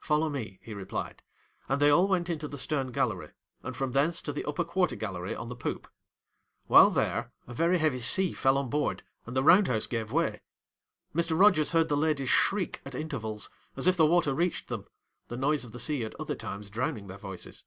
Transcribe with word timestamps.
"Follow 0.00 0.30
me," 0.30 0.58
he 0.62 0.72
replied, 0.72 1.22
and 1.68 1.78
they 1.78 1.90
all 1.90 2.08
went 2.08 2.30
into 2.30 2.48
the 2.48 2.56
stern 2.56 2.90
gallery, 2.90 3.32
and 3.62 3.76
from 3.76 3.92
thence 3.92 4.22
to 4.22 4.32
the 4.32 4.42
upper 4.46 4.64
quarter 4.64 4.96
gallery 4.96 5.36
on 5.36 5.50
the 5.50 5.54
poop. 5.54 5.88
While 6.68 6.88
there, 6.88 7.32
a 7.46 7.52
very 7.52 7.76
heavy 7.76 7.98
sea 8.00 8.32
fell 8.32 8.56
on 8.56 8.70
board, 8.70 9.02
and 9.26 9.36
the 9.36 9.42
round 9.42 9.68
house 9.68 9.86
gave 9.86 10.10
way; 10.10 10.40
Mr. 11.14 11.38
Rogers 11.38 11.72
heard 11.72 11.90
the 11.90 11.98
ladies 11.98 12.30
shriek 12.30 12.80
at 12.86 12.94
intervals, 12.94 13.50
as 13.76 13.86
if 13.86 13.94
the 13.94 14.06
water 14.06 14.32
reached 14.32 14.68
them; 14.68 14.86
the 15.28 15.36
noise 15.36 15.66
of 15.66 15.72
the 15.72 15.78
sea 15.78 16.02
at 16.02 16.14
other 16.18 16.34
times 16.34 16.70
drowning 16.70 17.08
their 17.08 17.18
voices. 17.18 17.64